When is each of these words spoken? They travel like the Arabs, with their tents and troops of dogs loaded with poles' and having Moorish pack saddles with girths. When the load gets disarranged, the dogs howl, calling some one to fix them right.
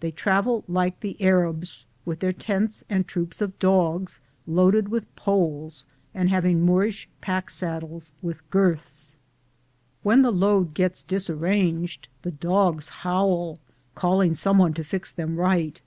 They 0.00 0.10
travel 0.10 0.62
like 0.68 1.00
the 1.00 1.16
Arabs, 1.22 1.86
with 2.04 2.20
their 2.20 2.34
tents 2.34 2.84
and 2.90 3.08
troops 3.08 3.40
of 3.40 3.58
dogs 3.58 4.20
loaded 4.46 4.88
with 4.90 5.06
poles' 5.16 5.86
and 6.14 6.28
having 6.28 6.60
Moorish 6.60 7.08
pack 7.22 7.48
saddles 7.48 8.12
with 8.20 8.44
girths. 8.50 9.16
When 10.02 10.20
the 10.20 10.30
load 10.32 10.74
gets 10.74 11.02
disarranged, 11.02 12.08
the 12.20 12.30
dogs 12.32 12.90
howl, 12.90 13.58
calling 13.94 14.34
some 14.34 14.58
one 14.58 14.74
to 14.74 14.84
fix 14.84 15.10
them 15.10 15.36
right. 15.36 15.80